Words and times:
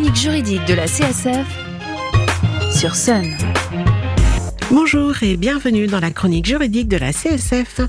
chronique 0.00 0.16
juridique 0.16 0.64
de 0.66 0.74
la 0.74 0.86
CSF 0.86 1.46
sur 2.74 2.94
Sun. 2.94 3.36
Bonjour 4.72 5.20
et 5.24 5.36
bienvenue 5.36 5.88
dans 5.88 5.98
la 5.98 6.12
chronique 6.12 6.46
juridique 6.46 6.86
de 6.86 6.96
la 6.96 7.12
CSF, 7.12 7.80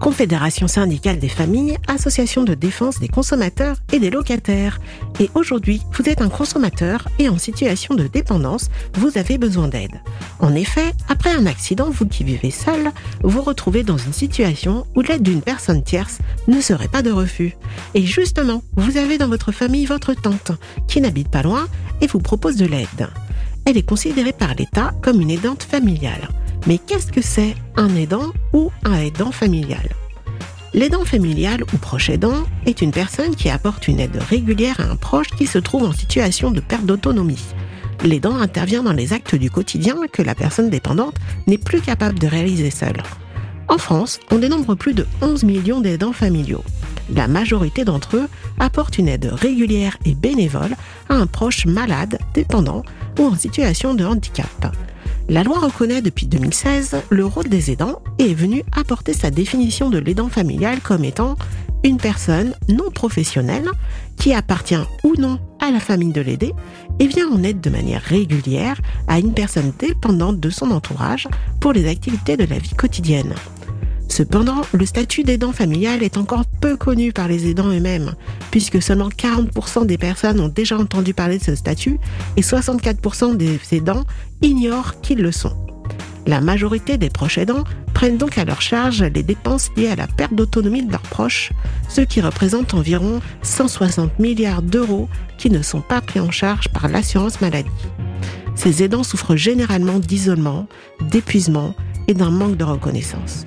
Confédération 0.00 0.68
syndicale 0.68 1.18
des 1.18 1.28
familles, 1.28 1.76
association 1.86 2.44
de 2.44 2.54
défense 2.54 2.98
des 2.98 3.08
consommateurs 3.08 3.76
et 3.92 3.98
des 3.98 4.08
locataires. 4.08 4.80
Et 5.20 5.28
aujourd'hui, 5.34 5.82
vous 5.92 6.08
êtes 6.08 6.22
un 6.22 6.30
consommateur 6.30 7.06
et 7.18 7.28
en 7.28 7.36
situation 7.36 7.94
de 7.94 8.06
dépendance, 8.06 8.70
vous 8.94 9.18
avez 9.18 9.36
besoin 9.36 9.68
d'aide. 9.68 10.00
En 10.38 10.54
effet, 10.54 10.94
après 11.10 11.34
un 11.34 11.44
accident, 11.44 11.90
vous 11.90 12.06
qui 12.06 12.24
vivez 12.24 12.50
seul, 12.50 12.90
vous 13.22 13.42
retrouvez 13.42 13.82
dans 13.82 13.98
une 13.98 14.14
situation 14.14 14.86
où 14.96 15.02
l'aide 15.02 15.22
d'une 15.22 15.42
personne 15.42 15.82
tierce 15.82 16.20
ne 16.48 16.62
serait 16.62 16.88
pas 16.88 17.02
de 17.02 17.10
refus. 17.10 17.54
Et 17.92 18.06
justement, 18.06 18.62
vous 18.76 18.96
avez 18.96 19.18
dans 19.18 19.28
votre 19.28 19.52
famille 19.52 19.84
votre 19.84 20.14
tante 20.14 20.52
qui 20.88 21.02
n'habite 21.02 21.28
pas 21.28 21.42
loin 21.42 21.68
et 22.00 22.06
vous 22.06 22.20
propose 22.20 22.56
de 22.56 22.64
l'aide 22.64 23.10
elle 23.70 23.76
est 23.76 23.82
considérée 23.82 24.32
par 24.32 24.54
l'État 24.56 24.92
comme 25.00 25.20
une 25.20 25.30
aidante 25.30 25.62
familiale. 25.62 26.28
Mais 26.66 26.78
qu'est-ce 26.78 27.12
que 27.12 27.22
c'est 27.22 27.54
un 27.76 27.94
aidant 27.94 28.32
ou 28.52 28.72
un 28.84 28.96
aidant 28.96 29.30
familial? 29.30 29.88
L'aidant 30.74 31.04
familial 31.04 31.62
ou 31.72 31.76
proche 31.76 32.10
aidant 32.10 32.44
est 32.66 32.82
une 32.82 32.90
personne 32.90 33.36
qui 33.36 33.48
apporte 33.48 33.86
une 33.86 34.00
aide 34.00 34.16
régulière 34.28 34.80
à 34.80 34.90
un 34.90 34.96
proche 34.96 35.30
qui 35.30 35.46
se 35.46 35.58
trouve 35.58 35.84
en 35.84 35.92
situation 35.92 36.50
de 36.50 36.58
perte 36.58 36.84
d'autonomie. 36.84 37.44
L'aidant 38.02 38.36
intervient 38.40 38.82
dans 38.82 38.92
les 38.92 39.12
actes 39.12 39.36
du 39.36 39.50
quotidien 39.50 39.94
que 40.12 40.22
la 40.22 40.34
personne 40.34 40.68
dépendante 40.68 41.16
n'est 41.46 41.56
plus 41.56 41.80
capable 41.80 42.18
de 42.18 42.26
réaliser 42.26 42.70
seule. 42.70 43.02
En 43.68 43.78
France, 43.78 44.18
on 44.32 44.38
dénombre 44.38 44.74
plus 44.74 44.94
de 44.94 45.06
11 45.22 45.44
millions 45.44 45.80
d'aidants 45.80 46.12
familiaux. 46.12 46.64
La 47.14 47.28
majorité 47.28 47.84
d'entre 47.84 48.16
eux 48.16 48.28
apportent 48.58 48.98
une 48.98 49.08
aide 49.08 49.30
régulière 49.32 49.96
et 50.04 50.14
bénévole 50.14 50.74
à 51.08 51.14
un 51.14 51.26
proche 51.28 51.66
malade, 51.66 52.18
dépendant 52.34 52.82
en 53.26 53.36
situation 53.36 53.94
de 53.94 54.04
handicap. 54.04 54.74
La 55.28 55.44
loi 55.44 55.58
reconnaît 55.58 56.02
depuis 56.02 56.26
2016 56.26 56.96
le 57.10 57.24
rôle 57.24 57.48
des 57.48 57.70
aidants 57.70 58.02
et 58.18 58.30
est 58.30 58.34
venue 58.34 58.64
apporter 58.72 59.12
sa 59.12 59.30
définition 59.30 59.90
de 59.90 59.98
l'aidant 59.98 60.28
familial 60.28 60.80
comme 60.80 61.04
étant 61.04 61.36
une 61.84 61.98
personne 61.98 62.54
non 62.68 62.90
professionnelle 62.90 63.70
qui 64.16 64.34
appartient 64.34 64.74
ou 65.04 65.14
non 65.16 65.38
à 65.60 65.70
la 65.70 65.80
famille 65.80 66.12
de 66.12 66.20
l'aider 66.20 66.52
et 66.98 67.06
vient 67.06 67.30
en 67.30 67.42
aide 67.42 67.60
de 67.60 67.70
manière 67.70 68.02
régulière 68.02 68.80
à 69.08 69.18
une 69.18 69.32
personne 69.32 69.72
dépendante 69.78 70.40
de 70.40 70.50
son 70.50 70.70
entourage 70.70 71.28
pour 71.60 71.72
les 71.72 71.88
activités 71.88 72.36
de 72.36 72.44
la 72.44 72.58
vie 72.58 72.74
quotidienne. 72.74 73.34
Cependant, 74.20 74.60
le 74.74 74.84
statut 74.84 75.22
d'aidant 75.22 75.52
familial 75.52 76.02
est 76.02 76.18
encore 76.18 76.44
peu 76.44 76.76
connu 76.76 77.10
par 77.10 77.26
les 77.26 77.48
aidants 77.48 77.70
eux-mêmes, 77.70 78.12
puisque 78.50 78.82
seulement 78.82 79.08
40% 79.08 79.86
des 79.86 79.96
personnes 79.96 80.40
ont 80.40 80.48
déjà 80.48 80.76
entendu 80.76 81.14
parler 81.14 81.38
de 81.38 81.42
ce 81.42 81.54
statut 81.54 81.98
et 82.36 82.42
64% 82.42 83.38
des 83.38 83.58
aidants 83.72 84.04
ignorent 84.42 85.00
qu'ils 85.00 85.22
le 85.22 85.32
sont. 85.32 85.56
La 86.26 86.42
majorité 86.42 86.98
des 86.98 87.08
proches 87.08 87.38
aidants 87.38 87.64
prennent 87.94 88.18
donc 88.18 88.36
à 88.36 88.44
leur 88.44 88.60
charge 88.60 89.02
les 89.02 89.22
dépenses 89.22 89.70
liées 89.78 89.88
à 89.88 89.96
la 89.96 90.06
perte 90.06 90.34
d'autonomie 90.34 90.84
de 90.84 90.92
leurs 90.92 91.00
proches, 91.00 91.50
ce 91.88 92.02
qui 92.02 92.20
représente 92.20 92.74
environ 92.74 93.20
160 93.40 94.18
milliards 94.18 94.60
d'euros 94.60 95.08
qui 95.38 95.48
ne 95.48 95.62
sont 95.62 95.80
pas 95.80 96.02
pris 96.02 96.20
en 96.20 96.30
charge 96.30 96.68
par 96.68 96.88
l'assurance 96.88 97.40
maladie. 97.40 97.70
Ces 98.54 98.82
aidants 98.82 99.02
souffrent 99.02 99.36
généralement 99.36 99.98
d'isolement, 99.98 100.66
d'épuisement 101.10 101.74
et 102.06 102.12
d'un 102.12 102.30
manque 102.30 102.58
de 102.58 102.64
reconnaissance. 102.64 103.46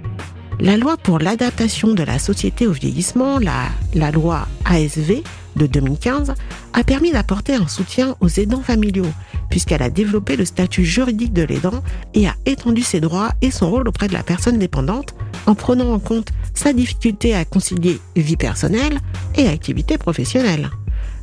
La 0.59 0.77
loi 0.77 0.97
pour 0.97 1.19
l'adaptation 1.19 1.93
de 1.93 2.03
la 2.03 2.19
société 2.19 2.67
au 2.67 2.71
vieillissement, 2.71 3.39
la, 3.39 4.11
loi 4.11 4.47
ASV 4.65 5.23
de 5.55 5.65
2015, 5.65 6.33
a 6.73 6.83
permis 6.83 7.11
d'apporter 7.11 7.55
un 7.55 7.67
soutien 7.67 8.15
aux 8.21 8.29
aidants 8.29 8.61
familiaux, 8.61 9.11
puisqu'elle 9.49 9.81
a 9.81 9.89
développé 9.89 10.35
le 10.35 10.45
statut 10.45 10.85
juridique 10.85 11.33
de 11.33 11.44
l'aidant 11.44 11.83
et 12.13 12.28
a 12.28 12.35
étendu 12.45 12.81
ses 12.81 13.01
droits 13.01 13.31
et 13.41 13.51
son 13.51 13.69
rôle 13.69 13.88
auprès 13.88 14.07
de 14.07 14.13
la 14.13 14.23
personne 14.23 14.59
dépendante 14.59 15.16
en 15.47 15.55
prenant 15.55 15.91
en 15.91 16.00
compte 16.00 16.29
sa 16.53 16.72
difficulté 16.72 17.35
à 17.35 17.45
concilier 17.45 17.99
vie 18.16 18.38
personnelle 18.38 18.99
et 19.35 19.47
activité 19.47 19.97
professionnelle. 19.97 20.69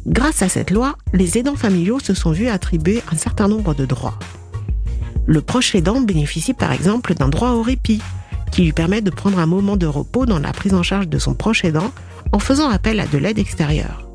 Grâce 0.06 0.42
à 0.42 0.48
cette 0.48 0.70
loi, 0.70 0.96
les 1.12 1.38
aidants 1.38 1.56
familiaux 1.56 2.00
se 2.00 2.14
sont 2.14 2.32
vus 2.32 2.48
attribuer 2.48 3.02
un 3.12 3.16
certain 3.16 3.48
nombre 3.48 3.74
de 3.74 3.86
droits. 3.86 4.18
Le 5.26 5.40
proche 5.40 5.74
aidant 5.74 6.00
bénéficie 6.00 6.54
par 6.54 6.72
exemple 6.72 7.14
d'un 7.14 7.28
droit 7.28 7.50
au 7.50 7.62
répit, 7.62 8.00
qui 8.60 8.66
lui 8.66 8.72
permet 8.74 9.00
de 9.00 9.08
prendre 9.08 9.38
un 9.38 9.46
moment 9.46 9.78
de 9.78 9.86
repos 9.86 10.26
dans 10.26 10.38
la 10.38 10.52
prise 10.52 10.74
en 10.74 10.82
charge 10.82 11.08
de 11.08 11.18
son 11.18 11.32
proche 11.32 11.64
aidant 11.64 11.90
en 12.30 12.38
faisant 12.38 12.68
appel 12.68 13.00
à 13.00 13.06
de 13.06 13.16
l'aide 13.16 13.38
extérieure. 13.38 14.06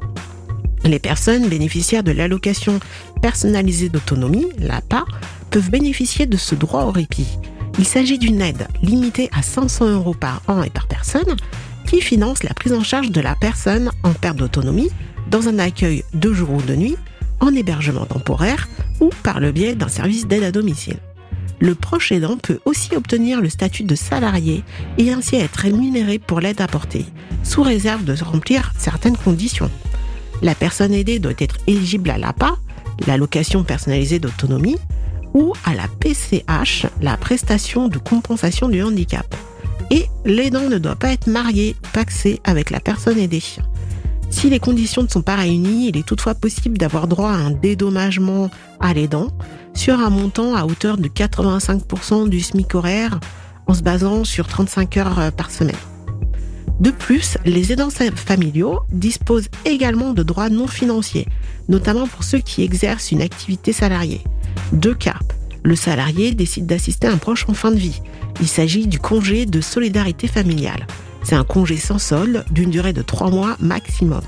Les 0.83 1.00
personnes 1.00 1.50
bénéficiaires 1.50 2.03
de 2.03 2.11
l'allocation 2.11 2.79
personnalisée 3.23 3.89
d'autonomie, 3.89 4.45
l'APA, 4.59 5.05
peuvent 5.50 5.72
bénéficier 5.72 6.28
de 6.28 6.38
ce 6.38 6.53
droit 6.53 6.84
au 6.84 6.91
répit. 6.91 7.39
Il 7.79 7.85
s'agit 7.85 8.19
d'une 8.19 8.39
aide 8.39 8.67
limitée 8.84 9.31
à 9.35 9.41
500 9.41 9.89
euros 9.89 10.13
par 10.13 10.44
an 10.47 10.61
et 10.61 10.69
par 10.69 10.85
personne 10.85 11.35
qui 11.88 12.00
finance 12.00 12.44
la 12.44 12.53
prise 12.53 12.73
en 12.73 12.84
charge 12.84 13.09
de 13.09 13.22
la 13.22 13.34
personne 13.34 13.89
en 14.03 14.13
perte 14.13 14.38
d'autonomie 14.38 14.91
dans 15.31 15.47
un 15.47 15.57
accueil 15.57 16.03
de 16.13 16.31
jour 16.31 16.51
ou 16.51 16.61
de 16.61 16.75
nuit, 16.75 16.97
en 17.39 17.51
hébergement 17.55 18.05
temporaire 18.05 18.69
ou 19.00 19.09
par 19.23 19.39
le 19.39 19.51
biais 19.51 19.73
d'un 19.73 19.88
service 19.88 20.28
d'aide 20.28 20.44
à 20.44 20.51
domicile 20.51 21.00
le 21.66 21.76
proche 21.76 22.12
aidant 22.12 22.38
peut 22.38 22.59
aussi 22.66 22.96
obtenir 22.96 23.42
le 23.42 23.50
statut 23.50 23.84
de 23.84 23.96
salarié 23.96 24.64
et 24.98 25.12
ainsi 25.12 25.36
être 25.36 25.58
rémunéré 25.58 26.20
pour 26.20 26.40
l'aide 26.40 26.62
apportée, 26.62 27.06
sous 27.44 27.64
réserve 27.64 28.06
de 28.06 28.16
remplir 28.24 28.72
certaines 28.78 29.18
conditions. 29.18 29.72
La 30.42 30.53
personne 30.53 30.94
aidée 30.94 31.20
doit 31.20 31.34
être 31.40 31.58
éligible 31.66 32.12
à 32.12 32.18
l'APA, 32.18 32.56
l'allocation 33.08 33.64
personnalisée 33.64 34.20
d'autonomie, 34.20 34.78
ou 35.34 35.53
à 35.66 35.74
la 35.74 35.88
PCH, 36.00 36.86
la 37.02 37.18
prestation 37.18 37.88
de 37.88 37.97
compensation 37.97 38.70
du 38.70 38.82
handicap. 38.84 39.36
Et 39.92 40.06
l'aidant 40.24 40.70
ne 40.70 40.78
doit 40.78 40.96
pas 40.96 41.12
être 41.12 41.28
marié 41.28 41.76
paxé 41.94 42.40
avec 42.44 42.70
la 42.70 42.80
personne 42.80 43.18
aidée. 43.18 43.44
Si 44.30 44.50
les 44.50 44.59
conditions 44.59 45.03
ne 45.03 45.08
sont 45.08 45.22
pas 45.22 45.36
réunies, 45.36 45.90
il 45.90 45.97
est 45.97 46.06
toutefois 46.06 46.36
possible 46.36 46.78
d'avoir 46.78 47.08
droit 47.08 47.31
à 47.31 47.36
un 47.36 47.52
dédommagement 47.52 48.50
à 48.80 48.94
l'aidant 48.94 49.30
sur 49.74 50.00
un 50.00 50.09
montant 50.09 50.56
à 50.56 50.66
hauteur 50.66 50.97
de 50.97 51.08
85% 51.08 52.30
du 52.30 52.41
SMIC 52.41 52.75
horaire 52.75 53.19
en 53.68 53.74
se 53.74 53.81
basant 53.81 54.24
sur 54.24 54.47
35 54.47 54.97
heures 54.97 55.19
euh, 55.19 55.31
par 55.31 55.52
semaine. 55.52 55.75
De 56.80 56.91
plus, 56.91 57.38
les 57.46 57.72
aidants 57.72 57.90
familiaux 57.90 58.81
disposent 58.91 59.47
également 59.64 60.14
de 60.14 60.24
droits 60.24 60.50
non 60.50 60.68
financiers, 60.68 61.28
notamment 61.69 62.06
pour 62.06 62.24
ceux 62.24 62.40
qui 62.40 62.64
exercent 62.64 63.12
une 63.12 63.22
activité 63.22 63.72
salariée. 63.72 64.22
Deux 64.74 64.94
cas. 64.94 65.19
Le 65.64 65.75
salarié 65.75 66.34
décide 66.34 66.66
d'assister 66.66 67.08
un 67.08 67.18
proche 67.18 67.46
en 67.47 67.53
fin 67.53 67.72
de 67.72 67.78
vie. 67.78 68.02
Il 68.41 68.47
s'agit 68.47 68.88
du 68.88 69.00
congé 69.00 69.46
de 69.46 69.62
solidarité 69.62 70.28
familiale. 70.28 70.85
C'est 71.25 71.36
un 71.36 71.44
congé 71.44 71.78
sans 71.78 71.97
solde 71.97 72.46
d'une 72.52 72.69
durée 72.69 72.94
de 72.94 73.02
trois 73.02 73.31
mois 73.31 73.58
maximum. 73.59 74.22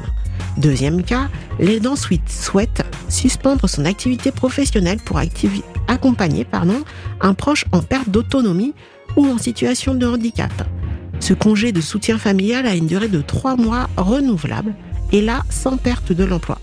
Deuxième 0.58 1.03
cas, 1.03 1.30
l'aidant 1.59 1.96
souhaite 1.96 2.84
suspendre 3.08 3.69
son 3.69 3.85
activité 3.85 4.31
professionnelle 4.31 4.97
pour 4.97 5.19
accompagner 5.88 6.44
pardon, 6.44 6.84
un 7.22 7.36
proche 7.36 7.66
en 7.72 7.84
perte 7.84 8.09
d'autonomie 8.09 8.74
ou 9.16 9.28
en 9.28 9.38
situation 9.38 9.94
de 9.94 10.07
handicap. 10.07 10.52
Ce 11.19 11.34
congé 11.34 11.72
de 11.72 11.81
soutien 11.81 12.18
familial 12.18 12.66
a 12.66 12.75
une 12.75 12.88
durée 12.88 13.09
de 13.09 13.22
trois 13.22 13.56
mois 13.56 13.88
renouvelable 13.96 14.74
et 15.12 15.22
là 15.22 15.44
sans 15.52 15.78
perte 15.78 16.12
de 16.12 16.24
l'emploi. 16.24 16.57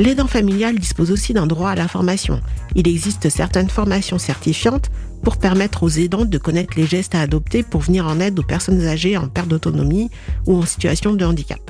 L'aidant 0.00 0.28
familial 0.28 0.78
dispose 0.78 1.10
aussi 1.10 1.34
d'un 1.34 1.46
droit 1.46 1.68
à 1.68 1.74
la 1.74 1.86
formation. 1.86 2.40
Il 2.74 2.88
existe 2.88 3.28
certaines 3.28 3.68
formations 3.68 4.16
certifiantes 4.16 4.90
pour 5.22 5.36
permettre 5.36 5.82
aux 5.82 5.90
aidants 5.90 6.24
de 6.24 6.38
connaître 6.38 6.72
les 6.78 6.86
gestes 6.86 7.14
à 7.14 7.20
adopter 7.20 7.62
pour 7.62 7.82
venir 7.82 8.06
en 8.06 8.18
aide 8.18 8.38
aux 8.38 8.42
personnes 8.42 8.80
âgées 8.86 9.18
en 9.18 9.28
perte 9.28 9.48
d'autonomie 9.48 10.10
ou 10.46 10.56
en 10.56 10.64
situation 10.64 11.12
de 11.12 11.22
handicap. 11.22 11.60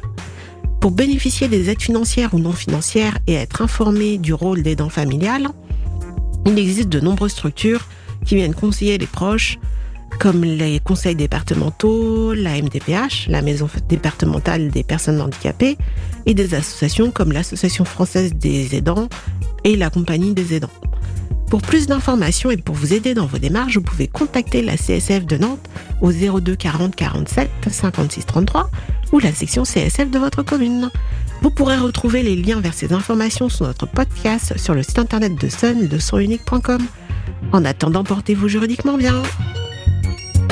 Pour 0.80 0.92
bénéficier 0.92 1.48
des 1.48 1.70
aides 1.70 1.82
financières 1.82 2.32
ou 2.32 2.38
non 2.38 2.52
financières 2.52 3.18
et 3.26 3.34
être 3.34 3.62
informé 3.62 4.16
du 4.16 4.32
rôle 4.32 4.62
d'aidant 4.62 4.90
familial, 4.90 5.48
il 6.46 6.56
existe 6.56 6.88
de 6.88 7.00
nombreuses 7.00 7.32
structures 7.32 7.88
qui 8.24 8.36
viennent 8.36 8.54
conseiller 8.54 8.96
les 8.96 9.08
proches, 9.08 9.58
comme 10.18 10.44
les 10.44 10.80
conseils 10.80 11.14
départementaux, 11.14 12.34
la 12.34 12.60
MDPH, 12.60 13.28
la 13.28 13.42
Maison 13.42 13.68
départementale 13.88 14.70
des 14.70 14.82
personnes 14.82 15.20
handicapées, 15.20 15.78
et 16.26 16.34
des 16.34 16.54
associations 16.54 17.10
comme 17.10 17.32
l'Association 17.32 17.84
française 17.84 18.34
des 18.34 18.74
aidants 18.76 19.08
et 19.64 19.76
la 19.76 19.90
Compagnie 19.90 20.34
des 20.34 20.54
aidants. 20.54 20.70
Pour 21.48 21.62
plus 21.62 21.86
d'informations 21.86 22.50
et 22.50 22.56
pour 22.56 22.76
vous 22.76 22.92
aider 22.92 23.12
dans 23.12 23.26
vos 23.26 23.38
démarches, 23.38 23.76
vous 23.76 23.82
pouvez 23.82 24.06
contacter 24.06 24.62
la 24.62 24.76
CSF 24.76 25.26
de 25.26 25.36
Nantes 25.36 25.68
au 26.00 26.12
02 26.12 26.54
40 26.54 26.94
47 26.94 27.50
56 27.68 28.24
33 28.26 28.70
ou 29.12 29.18
la 29.18 29.32
section 29.32 29.64
CSF 29.64 30.10
de 30.10 30.18
votre 30.18 30.44
commune. 30.44 30.90
Vous 31.42 31.50
pourrez 31.50 31.76
retrouver 31.76 32.22
les 32.22 32.36
liens 32.36 32.60
vers 32.60 32.74
ces 32.74 32.92
informations 32.92 33.48
sur 33.48 33.66
notre 33.66 33.86
podcast 33.86 34.56
sur 34.58 34.74
le 34.74 34.82
site 34.84 35.00
internet 35.00 35.34
de 35.34 35.48
Sun 35.48 35.98
sonunique.com. 35.98 36.82
En 37.52 37.64
attendant, 37.64 38.04
portez-vous 38.04 38.46
juridiquement 38.46 38.96
bien. 38.96 39.22